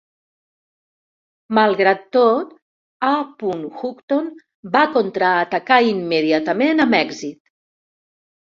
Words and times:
Malgrat 1.57 2.01
tot, 2.17 2.55
"A. 3.09 3.13
Houghton" 3.83 4.33
va 4.79 4.83
contraatacar 4.97 5.81
immediatament 5.93 6.87
amb 6.87 7.01
èxit. 7.03 7.43